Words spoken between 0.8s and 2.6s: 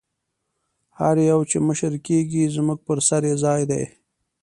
هر یو چې مشر کېږي